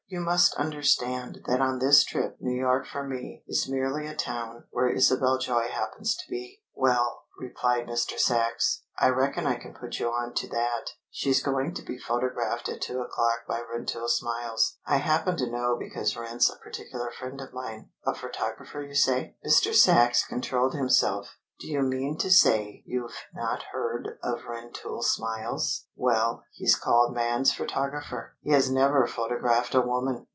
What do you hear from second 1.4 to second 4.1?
that on this trip New York for me is merely